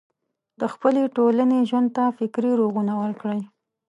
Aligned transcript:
د 0.59 0.61
خپلې 0.73 1.03
ټولنې 1.15 1.59
ژوند 1.69 1.89
ته 1.95 2.03
فکري 2.17 2.51
روغونه 2.61 2.93
ورکړي. 3.03 3.41